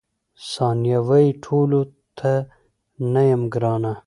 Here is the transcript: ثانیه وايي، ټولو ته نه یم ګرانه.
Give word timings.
ثانیه 0.51 0.99
وايي، 1.07 1.29
ټولو 1.45 1.79
ته 2.19 2.31
نه 3.13 3.21
یم 3.31 3.41
ګرانه. 3.53 3.93